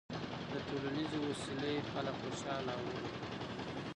[0.51, 3.33] د ټولنیزې وصلۍ خلک خوشحاله او روغ دي.